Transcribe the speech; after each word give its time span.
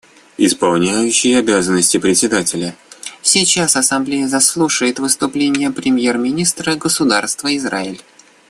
Исполняющий 0.37 1.35
обязанности 1.35 1.99
Председателя: 1.99 2.73
Сейчас 3.21 3.75
Ассамблея 3.75 4.27
заслушает 4.27 4.97
выступление 4.97 5.69
премьер-министра 5.71 6.73
Государства 6.73 7.55
Израиль. 7.55 8.01